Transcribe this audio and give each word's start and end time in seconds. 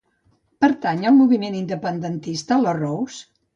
Pertany 0.65 1.03
al 1.09 1.13
moviment 1.19 1.59
independentista 1.61 2.61
la 2.65 2.77
Rose? 2.81 3.25